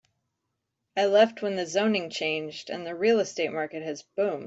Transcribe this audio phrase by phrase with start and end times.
[0.97, 4.39] I left when the zoning changed and the real estate market has boomed.